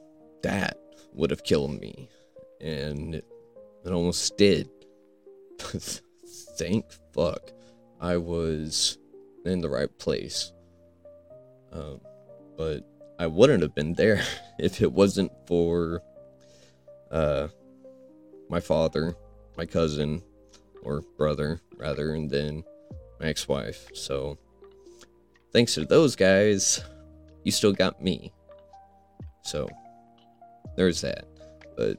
that 0.43 0.77
would 1.13 1.31
have 1.31 1.43
killed 1.43 1.79
me 1.79 2.09
and 2.61 3.15
It 3.15 3.91
almost 3.91 4.37
did. 4.37 4.69
Thank 6.57 6.85
fuck 7.13 7.51
I 7.99 8.17
was 8.17 8.97
in 9.45 9.61
the 9.61 9.69
right 9.69 9.97
place. 9.97 10.51
Um, 11.71 12.01
but 12.57 12.85
I 13.19 13.27
wouldn't 13.27 13.61
have 13.61 13.75
been 13.75 13.93
there 13.93 14.21
if 14.59 14.81
it 14.81 14.91
wasn't 14.91 15.31
for 15.47 16.01
uh, 17.11 17.47
my 18.49 18.59
father, 18.59 19.15
my 19.57 19.65
cousin, 19.65 20.21
or 20.81 21.01
brother, 21.17 21.61
rather, 21.77 22.13
and 22.13 22.29
then 22.29 22.63
my 23.19 23.27
ex 23.27 23.47
wife. 23.47 23.89
So, 23.93 24.37
thanks 25.51 25.75
to 25.75 25.85
those 25.85 26.15
guys, 26.15 26.83
you 27.43 27.51
still 27.51 27.73
got 27.73 28.01
me. 28.01 28.33
So, 29.43 29.69
there's 30.75 31.01
that. 31.01 31.25
But, 31.77 31.97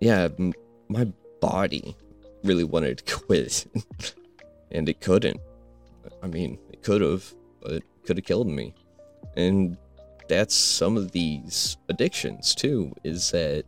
yeah, 0.00 0.28
m- 0.38 0.52
my 0.88 1.06
body 1.40 1.96
really 2.44 2.64
wanted 2.64 2.98
to 2.98 3.16
quit, 3.18 3.66
and 4.70 4.88
it 4.88 5.00
couldn't. 5.00 5.40
I 6.22 6.26
mean, 6.26 6.58
it 6.70 6.82
could 6.82 7.00
have, 7.00 7.32
but 7.62 7.72
it 7.72 7.84
could 8.04 8.16
have 8.16 8.26
killed 8.26 8.48
me. 8.48 8.74
And 9.36 9.76
that's 10.30 10.54
some 10.54 10.96
of 10.96 11.10
these 11.10 11.76
addictions 11.88 12.54
too, 12.54 12.94
is 13.02 13.32
that 13.32 13.64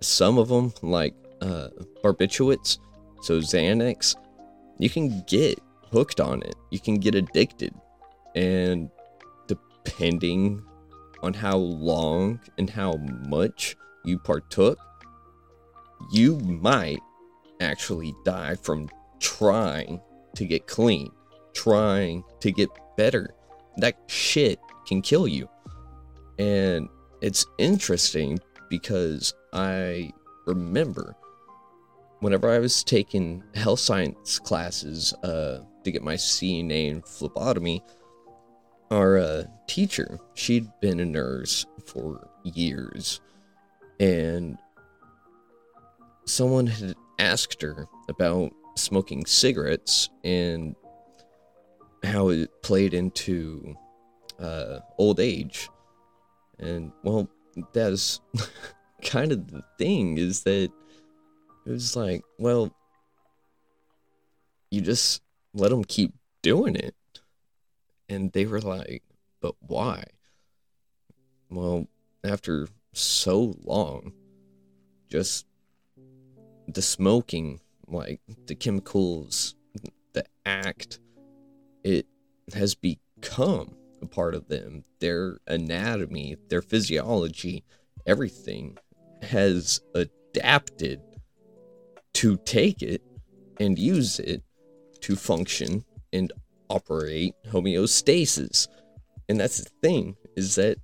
some 0.00 0.38
of 0.38 0.48
them, 0.48 0.72
like 0.80 1.14
uh, 1.42 1.68
barbiturates, 2.02 2.78
so 3.20 3.40
Xanax, 3.40 4.16
you 4.78 4.88
can 4.88 5.22
get 5.26 5.60
hooked 5.92 6.18
on 6.18 6.42
it. 6.42 6.54
You 6.70 6.80
can 6.80 6.94
get 6.94 7.14
addicted. 7.14 7.74
And 8.34 8.90
depending 9.46 10.62
on 11.22 11.34
how 11.34 11.58
long 11.58 12.40
and 12.56 12.70
how 12.70 12.94
much 13.28 13.76
you 14.02 14.18
partook, 14.18 14.78
you 16.10 16.38
might 16.38 17.00
actually 17.60 18.14
die 18.24 18.54
from 18.54 18.88
trying 19.20 20.00
to 20.36 20.46
get 20.46 20.66
clean, 20.66 21.10
trying 21.52 22.24
to 22.40 22.50
get 22.50 22.70
better. 22.96 23.34
That 23.76 23.98
shit 24.06 24.58
can 24.86 25.02
kill 25.02 25.28
you. 25.28 25.48
And 26.38 26.88
it's 27.20 27.46
interesting 27.58 28.38
because 28.68 29.34
I 29.52 30.12
remember 30.46 31.16
whenever 32.20 32.50
I 32.50 32.58
was 32.58 32.82
taking 32.84 33.42
health 33.54 33.80
science 33.80 34.38
classes 34.38 35.12
uh, 35.22 35.60
to 35.84 35.90
get 35.90 36.02
my 36.02 36.14
CNA 36.14 36.88
in 36.88 37.02
phlebotomy, 37.02 37.82
our 38.90 39.18
uh, 39.18 39.44
teacher, 39.66 40.18
she'd 40.34 40.68
been 40.80 41.00
a 41.00 41.04
nurse 41.04 41.66
for 41.86 42.28
years, 42.44 43.20
and 43.98 44.58
someone 46.26 46.66
had 46.66 46.94
asked 47.18 47.62
her 47.62 47.86
about 48.08 48.52
smoking 48.76 49.26
cigarettes 49.26 50.10
and 50.22 50.76
how 52.04 52.28
it 52.28 52.50
played 52.62 52.94
into 52.94 53.74
uh, 54.38 54.78
old 54.98 55.18
age. 55.18 55.68
And 56.58 56.92
well, 57.02 57.28
that's 57.72 58.20
kind 59.02 59.32
of 59.32 59.50
the 59.50 59.62
thing 59.78 60.18
is 60.18 60.42
that 60.44 60.70
it 61.66 61.70
was 61.70 61.96
like, 61.96 62.22
well, 62.38 62.72
you 64.70 64.80
just 64.80 65.22
let 65.54 65.70
them 65.70 65.84
keep 65.84 66.14
doing 66.42 66.76
it. 66.76 66.94
And 68.08 68.32
they 68.32 68.46
were 68.46 68.60
like, 68.60 69.02
but 69.40 69.54
why? 69.60 70.04
Well, 71.50 71.86
after 72.24 72.68
so 72.92 73.54
long, 73.64 74.12
just 75.08 75.46
the 76.68 76.82
smoking, 76.82 77.60
like 77.86 78.20
the 78.46 78.54
chemicals, 78.54 79.54
the 80.12 80.24
act, 80.44 81.00
it 81.84 82.06
has 82.54 82.74
become 82.74 83.76
a 84.02 84.06
part 84.06 84.34
of 84.34 84.48
them. 84.48 84.84
Their 85.00 85.38
anatomy, 85.46 86.36
their 86.48 86.62
physiology, 86.62 87.64
everything 88.06 88.78
has 89.22 89.80
adapted 89.94 91.00
to 92.14 92.36
take 92.38 92.82
it 92.82 93.02
and 93.58 93.78
use 93.78 94.18
it 94.18 94.42
to 95.00 95.16
function 95.16 95.84
and 96.12 96.32
operate 96.68 97.34
homeostasis. 97.48 98.68
And 99.28 99.40
that's 99.40 99.58
the 99.58 99.70
thing 99.82 100.16
is 100.36 100.54
that 100.56 100.78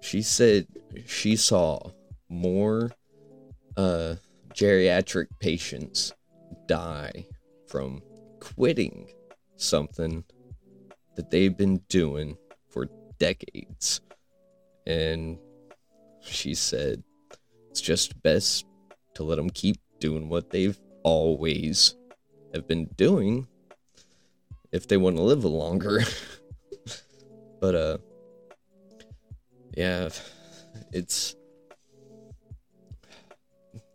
she 0.00 0.22
said 0.22 0.66
she 1.06 1.36
saw 1.36 1.90
more 2.28 2.90
uh, 3.76 4.16
geriatric 4.54 5.26
patients 5.40 6.12
die 6.66 7.26
from 7.66 8.02
quitting 8.40 9.10
something 9.56 10.24
that 11.20 11.30
they've 11.30 11.58
been 11.58 11.82
doing 11.90 12.34
for 12.70 12.88
decades. 13.18 14.00
And 14.86 15.38
she 16.22 16.54
said 16.54 17.02
it's 17.68 17.82
just 17.82 18.22
best 18.22 18.64
to 19.16 19.22
let 19.22 19.36
them 19.36 19.50
keep 19.50 19.76
doing 19.98 20.30
what 20.30 20.48
they've 20.48 20.80
always 21.02 21.94
have 22.54 22.66
been 22.66 22.86
doing 22.96 23.46
if 24.72 24.88
they 24.88 24.96
want 24.96 25.16
to 25.16 25.22
live 25.22 25.44
longer. 25.44 26.00
but 27.60 27.74
uh 27.74 27.98
yeah, 29.76 30.08
it's 30.90 31.36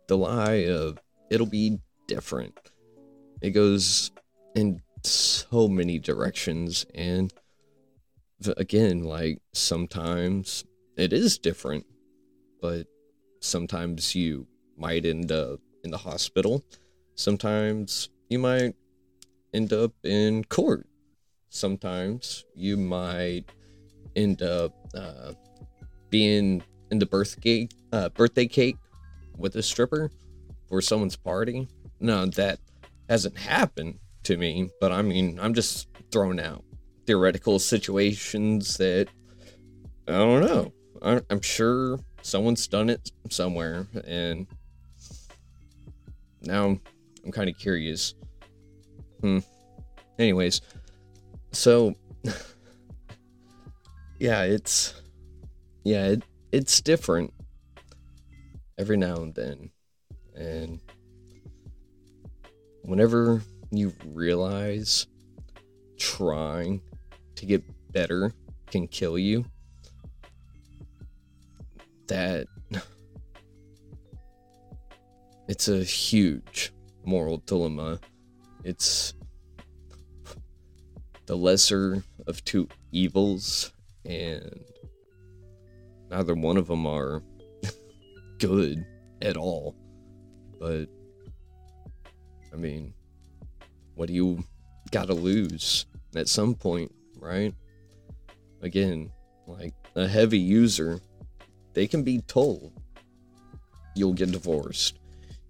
the 0.06 0.16
lie 0.16 0.66
of 0.68 0.96
it'll 1.28 1.44
be 1.44 1.80
different. 2.06 2.56
It 3.42 3.50
goes 3.50 4.12
in 4.54 4.80
so 5.06 5.68
many 5.68 5.98
directions 5.98 6.86
and 6.94 7.32
again 8.56 9.02
like 9.02 9.40
sometimes 9.52 10.64
it 10.96 11.12
is 11.12 11.38
different 11.38 11.86
but 12.60 12.86
sometimes 13.40 14.14
you 14.14 14.46
might 14.76 15.06
end 15.06 15.32
up 15.32 15.60
in 15.84 15.90
the 15.90 15.98
hospital. 15.98 16.64
Sometimes 17.14 18.10
you 18.28 18.38
might 18.38 18.74
end 19.54 19.72
up 19.72 19.92
in 20.04 20.44
court. 20.44 20.86
Sometimes 21.48 22.44
you 22.54 22.76
might 22.76 23.44
end 24.14 24.42
up 24.42 24.74
uh, 24.94 25.32
being 26.10 26.62
in 26.90 26.98
the 26.98 27.06
birthday 27.06 27.68
uh, 27.92 28.08
birthday 28.10 28.46
cake 28.46 28.76
with 29.36 29.56
a 29.56 29.62
stripper 29.62 30.10
for 30.68 30.80
someone's 30.82 31.16
party. 31.16 31.68
No 32.00 32.26
that 32.26 32.58
hasn't 33.08 33.38
happened 33.38 33.98
to 34.26 34.36
me, 34.36 34.68
but 34.80 34.90
I 34.90 35.02
mean, 35.02 35.38
I'm 35.40 35.54
just 35.54 35.88
throwing 36.10 36.40
out 36.40 36.64
theoretical 37.06 37.60
situations 37.60 38.76
that 38.78 39.08
I 40.08 40.12
don't 40.12 40.44
know. 40.44 40.72
I'm 41.30 41.40
sure 41.40 42.00
someone's 42.22 42.66
done 42.66 42.90
it 42.90 43.12
somewhere, 43.30 43.86
and 44.04 44.48
now 46.42 46.80
I'm 47.24 47.32
kind 47.32 47.48
of 47.48 47.56
curious. 47.56 48.14
Hmm. 49.20 49.38
Anyways, 50.18 50.60
so 51.52 51.94
yeah, 54.18 54.42
it's 54.42 55.00
yeah, 55.84 56.06
it, 56.06 56.22
it's 56.50 56.80
different 56.80 57.32
every 58.76 58.96
now 58.96 59.16
and 59.16 59.34
then, 59.34 59.70
and 60.34 60.80
whenever 62.82 63.42
you 63.76 63.92
realize 64.06 65.06
trying 65.98 66.80
to 67.36 67.46
get 67.46 67.62
better 67.92 68.32
can 68.70 68.88
kill 68.88 69.18
you, 69.18 69.44
that 72.08 72.46
it's 75.48 75.68
a 75.68 75.82
huge 75.82 76.72
moral 77.04 77.42
dilemma. 77.46 78.00
It's 78.64 79.14
the 81.26 81.36
lesser 81.36 82.02
of 82.26 82.44
two 82.44 82.68
evils, 82.92 83.72
and 84.04 84.60
neither 86.10 86.34
one 86.34 86.56
of 86.56 86.66
them 86.66 86.86
are 86.86 87.22
good 88.38 88.84
at 89.22 89.36
all. 89.36 89.76
But, 90.58 90.86
I 92.52 92.56
mean, 92.56 92.94
what 93.96 94.08
do 94.08 94.14
you 94.14 94.44
got 94.92 95.08
to 95.08 95.14
lose 95.14 95.86
at 96.14 96.28
some 96.28 96.54
point, 96.54 96.92
right? 97.18 97.52
Again, 98.62 99.10
like 99.46 99.74
a 99.96 100.06
heavy 100.06 100.38
user, 100.38 101.00
they 101.72 101.86
can 101.86 102.02
be 102.02 102.20
told 102.22 102.72
you'll 103.94 104.12
get 104.12 104.30
divorced, 104.30 104.98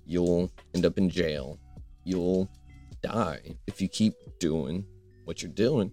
you'll 0.07 0.51
end 0.75 0.87
up 0.87 0.97
in 0.97 1.11
jail, 1.11 1.59
you'll 2.05 2.49
die 3.03 3.57
if 3.67 3.81
you 3.81 3.89
keep 3.89 4.15
doing 4.39 4.87
what 5.25 5.43
you're 5.43 5.51
doing, 5.51 5.91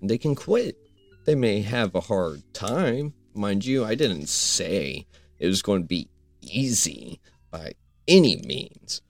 and 0.00 0.08
they 0.08 0.18
can 0.18 0.34
quit. 0.34 0.76
They 1.24 1.34
may 1.34 1.60
have 1.60 1.94
a 1.94 2.00
hard 2.00 2.42
time, 2.54 3.12
mind 3.34 3.64
you. 3.64 3.84
I 3.84 3.94
didn't 3.94 4.28
say 4.28 5.06
it 5.38 5.46
was 5.46 5.60
going 5.60 5.82
to 5.82 5.88
be 5.88 6.08
easy 6.40 7.20
by 7.50 7.72
any 8.06 8.40
means. 8.46 9.02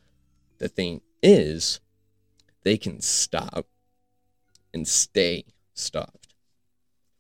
The 0.58 0.68
thing 0.68 1.00
is, 1.22 1.80
they 2.68 2.76
can 2.76 3.00
stop 3.00 3.66
and 4.74 4.86
stay 4.86 5.42
stopped. 5.72 6.34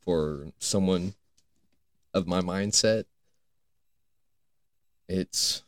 For 0.02 0.48
someone 0.58 1.14
of 2.12 2.26
my 2.26 2.42
mindset, 2.42 3.04
it's 5.08 5.62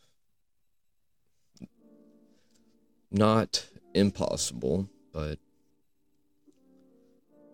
not 3.11 3.67
impossible, 3.95 4.91
but 5.15 5.39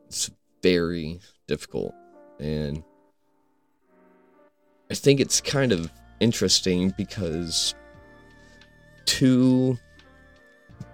it's 0.09 0.29
very 0.65 1.21
difficult. 1.47 1.95
And 2.41 2.83
I 4.91 4.95
think 4.95 5.21
it's 5.21 5.41
kind 5.41 5.71
of 5.71 5.93
interesting 6.19 6.93
because 6.97 7.77
to 9.05 9.79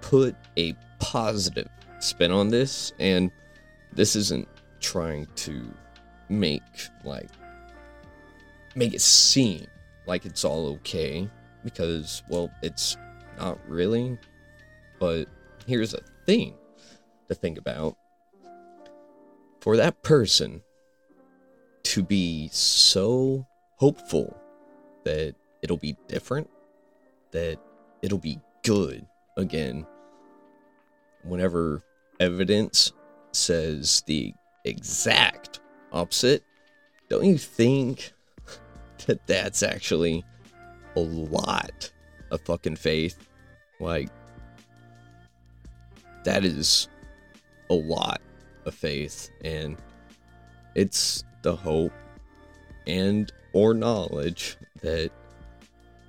put 0.03 0.37
a 0.59 0.77
positive 1.03 1.69
spin 1.99 2.31
on 2.31 2.49
this, 2.49 2.93
and 2.99 3.31
this 3.93 4.17
isn't 4.17 4.49
trying 4.81 5.27
to 5.37 5.63
make 6.29 6.63
like 7.05 7.29
make 8.75 8.95
it 8.95 9.03
seem 9.03 9.67
like 10.07 10.25
it's 10.25 10.45
all 10.45 10.67
okay 10.69 11.29
because 11.65 12.23
well 12.29 12.51
it's 12.63 12.97
not 13.39 13.59
really. 13.69 14.19
But 14.99 15.27
here's 15.67 15.95
a 15.95 16.01
thing 16.27 16.55
to 17.29 17.35
think 17.35 17.59
about. 17.59 17.97
For 19.61 19.77
that 19.77 20.03
person 20.03 20.63
to 21.85 22.03
be 22.03 22.49
so 22.53 23.47
hopeful 23.77 24.37
that 25.05 25.35
it'll 25.63 25.77
be 25.77 25.97
different, 26.09 26.49
that 27.33 27.59
it'll 28.03 28.19
be 28.19 28.41
good 28.63 29.07
again, 29.37 29.87
whenever 31.25 31.83
evidence 32.21 32.93
says 33.33 34.03
the 34.07 34.33
exact 34.65 35.61
opposite, 35.93 36.43
don't 37.09 37.25
you 37.25 37.39
think 37.39 38.13
that 39.07 39.27
that's 39.27 39.63
actually 39.63 40.25
a 40.97 41.01
lot 41.01 41.91
of 42.31 42.41
fucking 42.43 42.77
faith? 42.77 43.29
Like, 43.81 44.09
that 46.25 46.45
is 46.45 46.89
a 47.71 47.75
lot 47.75 48.21
of 48.65 48.75
faith, 48.75 49.31
and 49.45 49.77
it's 50.75 51.25
the 51.43 51.57
hope 51.57 51.93
and 52.87 53.33
or 53.53 53.75
knowledge 53.75 54.57
that 54.81 55.11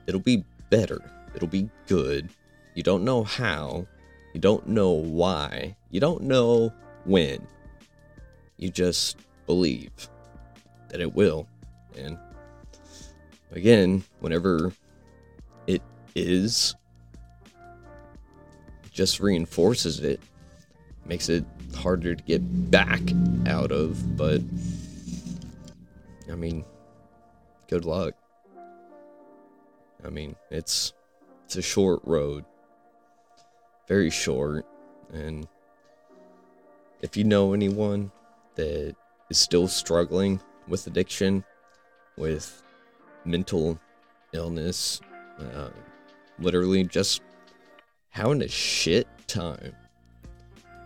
it'll 0.08 0.22
be 0.22 0.44
better, 0.70 1.02
it'll 1.36 1.48
be 1.48 1.70
good. 1.88 2.30
You 2.76 2.84
don't 2.84 3.04
know 3.04 3.24
how, 3.24 3.88
you 4.34 4.40
don't 4.40 4.68
know 4.68 4.92
why, 4.92 5.76
you 5.92 6.00
don't 6.00 6.24
know 6.24 6.74
when. 7.06 7.48
You 8.58 8.70
just 8.70 9.18
believe 9.46 9.92
that 10.90 11.02
it 11.02 11.14
will. 11.14 11.48
And 11.98 12.18
again, 13.52 14.04
whenever 14.20 14.72
it 15.68 15.82
is, 16.16 16.76
it 18.84 18.92
just 18.92 19.20
reinforces 19.20 20.00
it, 20.00 20.20
makes 21.06 21.30
it 21.30 21.46
harder 21.76 22.16
to 22.16 22.24
get 22.24 22.72
back 22.72 23.02
out 23.48 23.72
of. 23.72 24.18
But 24.18 24.42
I 26.32 26.36
mean, 26.36 26.66
good 27.68 27.86
luck. 27.86 28.16
I 30.06 30.10
mean, 30.10 30.36
it's 30.50 30.94
it's 31.46 31.56
a 31.56 31.62
short 31.62 32.02
road. 32.04 32.46
Very 33.88 34.10
short 34.10 34.66
and 35.12 35.48
if 37.02 37.18
you 37.18 37.26
know 37.26 37.54
anyone 37.54 38.12
that 38.56 38.96
is 39.30 39.38
still 39.38 39.68
struggling 39.68 40.42
with 40.68 40.88
addiction, 40.88 41.44
with 42.18 42.64
mental 43.26 43.78
illness, 44.32 45.02
uh, 45.38 45.70
literally 46.40 46.86
just 46.86 47.22
having 48.10 48.42
a 48.42 48.48
shit 48.48 49.08
time, 49.28 49.76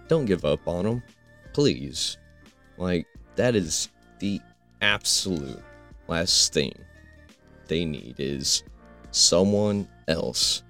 don't 0.07 0.25
give 0.25 0.43
up 0.43 0.67
on 0.67 0.85
them, 0.85 1.03
please. 1.53 2.17
Like, 2.77 3.05
that 3.35 3.55
is 3.55 3.89
the 4.19 4.41
absolute 4.81 5.61
last 6.07 6.51
thing 6.51 6.73
they 7.67 7.85
need 7.85 8.15
is 8.17 8.63
someone 9.11 9.87
else 10.07 10.63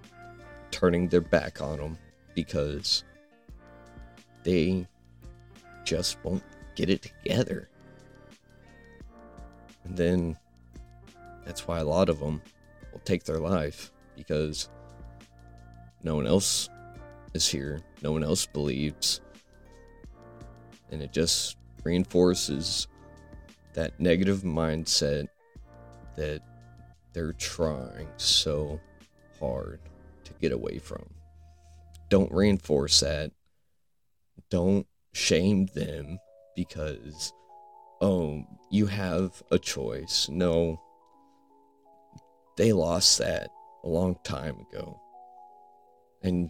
turning 0.72 1.08
their 1.08 1.22
back 1.22 1.62
on 1.62 1.78
them 1.78 1.98
because 2.38 3.04
they 4.44 4.86
just 5.84 6.24
won't 6.24 6.44
get 6.76 6.88
it 6.88 7.02
together. 7.02 7.68
And 9.84 9.98
then 9.98 10.38
that's 11.46 11.68
why 11.68 11.80
a 11.80 11.84
lot 11.84 12.10
of 12.10 12.20
them 12.20 12.44
will 12.94 13.00
take 13.00 13.24
their 13.24 13.40
life 13.40 13.92
because 14.16 14.70
no 16.04 16.16
one 16.16 16.28
else 16.28 16.70
is 17.34 17.50
here, 17.50 17.82
no 18.04 18.12
one 18.12 18.24
else 18.24 18.46
believes. 18.46 19.20
And 20.92 21.02
it 21.02 21.12
just 21.12 21.58
reinforces 21.84 22.88
that 23.74 24.00
negative 24.00 24.44
mindset 24.44 25.28
that 26.16 26.44
they're 27.14 27.34
trying 27.34 28.10
so 28.18 28.80
hard 29.40 29.80
to 30.24 30.34
get 30.40 30.52
away 30.52 30.78
from. 30.78 31.04
Don't 32.10 32.32
reinforce 32.32 33.00
that. 33.02 33.32
Don't 34.50 34.88
shame 35.14 35.68
them 35.68 36.20
because, 36.56 37.34
oh, 38.02 38.44
you 38.70 38.86
have 38.88 39.42
a 39.52 39.60
choice. 39.60 40.30
No, 40.30 40.82
they 42.56 42.72
lost 42.74 43.18
that 43.20 43.50
a 43.84 43.88
long 43.88 44.18
time 44.24 44.58
ago. 44.72 45.00
And 46.24 46.50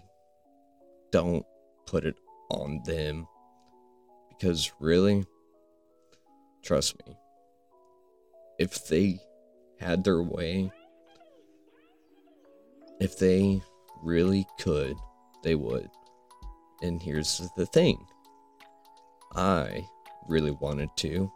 don't 1.12 1.46
put 1.86 2.06
it 2.06 2.15
on 2.50 2.82
them 2.86 3.28
because 4.30 4.72
really 4.80 5.26
Trust 6.67 6.98
me. 7.08 7.17
If 8.60 8.89
they 8.89 9.22
had 9.80 10.04
their 10.04 10.22
way, 10.22 10.70
if 13.00 13.17
they 13.17 13.62
really 14.04 14.46
could, 14.60 14.98
they 15.43 15.56
would. 15.56 15.89
And 16.82 17.02
here's 17.02 17.41
the 17.56 17.65
thing 17.65 18.06
I 19.36 19.88
really 20.28 20.52
wanted 20.52 20.89
to, 20.97 21.32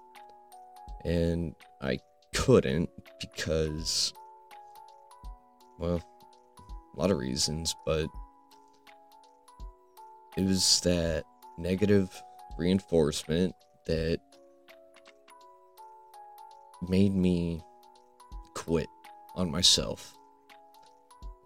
and 1.03 1.55
I 1.81 1.99
couldn't 2.35 2.89
because, 3.19 4.13
well, 5.79 6.01
a 6.95 6.99
lot 6.99 7.11
of 7.11 7.17
reasons, 7.17 7.75
but 7.85 8.07
it 10.37 10.45
was 10.45 10.81
that 10.81 11.23
negative 11.57 12.09
reinforcement 12.57 13.55
that 13.85 14.19
made 16.87 17.13
me 17.13 17.61
quit 18.53 18.87
on 19.35 19.49
myself. 19.49 20.13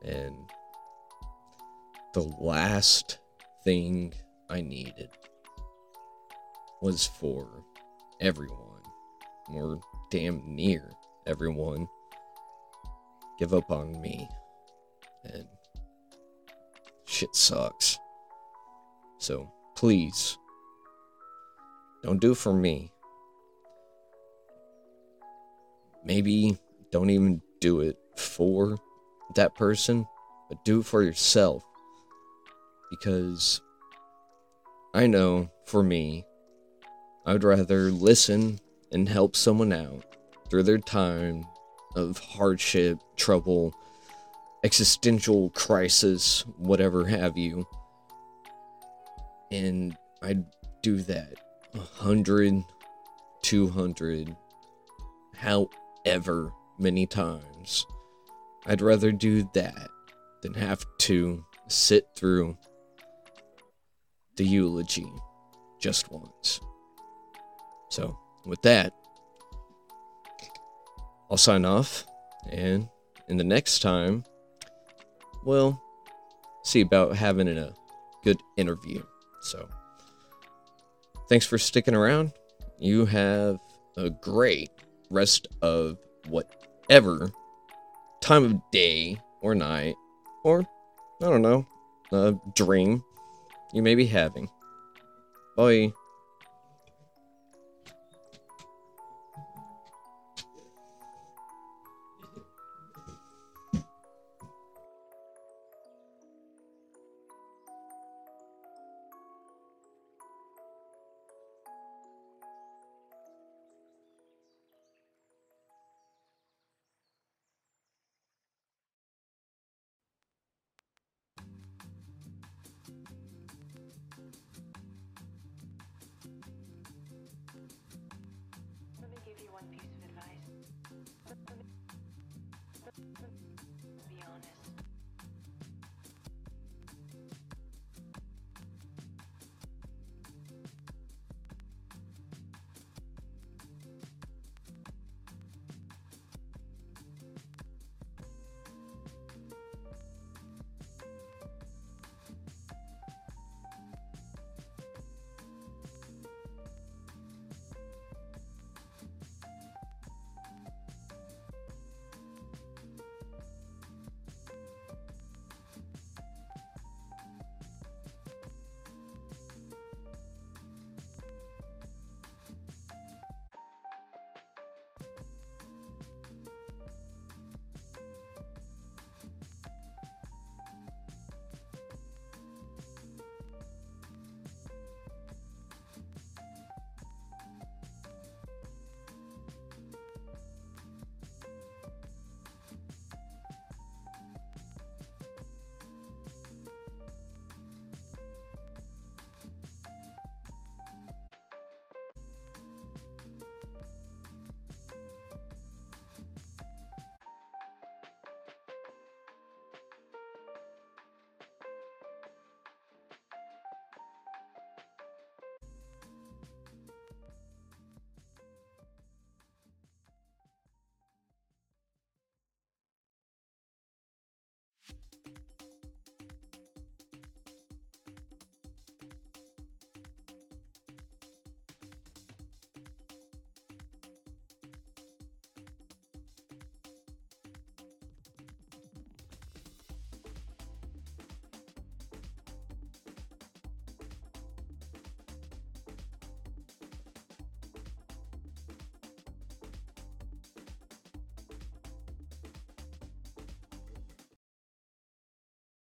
And 0.04 0.50
the 2.16 2.22
last 2.40 3.20
thing 3.66 4.14
I 4.50 4.62
needed 4.62 5.10
was 6.82 7.06
for 7.06 7.48
everyone, 8.22 8.82
or 9.50 9.82
damn 10.10 10.42
near 10.56 10.92
everyone, 11.28 11.88
give 13.38 13.54
up 13.54 13.70
on 13.70 14.02
me. 14.02 14.30
And 15.26 15.46
shit 17.06 17.36
sucks. 17.36 18.00
So 19.18 19.52
please, 19.76 20.38
don't 22.02 22.22
do 22.22 22.34
for 22.34 22.54
me. 22.54 22.94
maybe 26.06 26.58
don't 26.92 27.10
even 27.10 27.42
do 27.60 27.82
it 27.82 27.98
for 28.16 28.78
that 29.36 29.56
person, 29.56 30.08
but 30.48 30.64
do 30.64 30.80
it 30.80 30.86
for 30.86 31.04
yourself. 31.04 31.66
Because 32.98 33.60
I 34.94 35.06
know 35.06 35.50
for 35.66 35.84
me, 35.84 36.24
I'd 37.26 37.44
rather 37.44 37.92
listen 37.92 38.60
and 38.94 39.10
help 39.10 39.36
someone 39.36 39.74
out 39.74 40.06
through 40.50 40.64
their 40.64 40.78
time 40.78 41.46
of 41.98 42.18
hardship, 42.20 42.98
trouble, 43.18 43.74
existential 44.64 45.50
crisis, 45.50 46.46
whatever 46.58 47.06
have 47.06 47.38
you. 47.38 47.68
And 49.52 49.98
I'd 50.22 50.46
do 50.82 51.02
that 51.02 51.34
a 51.74 51.80
hundred, 51.80 52.64
two 53.42 53.68
hundred, 53.68 54.34
however 55.36 56.54
many 56.80 57.06
times. 57.06 57.86
I'd 58.66 58.82
rather 58.82 59.12
do 59.12 59.50
that 59.54 59.90
than 60.42 60.54
have 60.54 60.86
to 61.00 61.44
sit 61.68 62.08
through 62.16 62.58
the 64.38 64.46
eulogy 64.46 65.12
just 65.80 66.12
once. 66.12 66.60
So, 67.90 68.18
with 68.46 68.62
that, 68.64 68.94
I'll 71.30 71.38
sign 71.38 71.66
off, 71.66 72.06
and 72.50 72.88
in 73.30 73.38
the 73.38 73.44
next 73.44 73.82
time, 73.82 74.24
we'll 75.44 75.82
see 76.64 76.82
about 76.82 77.16
having 77.16 77.48
a 77.48 77.74
good 78.24 78.40
interview. 78.58 79.02
So, 79.42 79.68
thanks 81.30 81.46
for 81.46 81.58
sticking 81.58 81.96
around. 81.96 82.34
You 82.80 83.06
have 83.06 83.60
a 83.98 84.10
great 84.10 84.70
rest 85.10 85.48
of 85.62 85.98
whatever 86.28 87.32
time 88.22 88.44
of 88.44 88.72
day 88.72 89.20
or 89.42 89.56
night, 89.56 89.96
or 90.44 90.62
I 91.22 91.26
don't 91.26 91.42
know, 91.42 91.66
a 92.12 92.36
dream 92.56 93.04
you 93.76 93.84
may 93.84 93.94
be 93.94 94.06
having. 94.06 94.50
Bye. 95.58 95.92